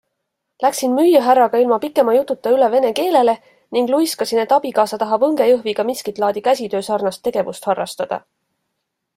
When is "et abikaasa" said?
4.45-4.99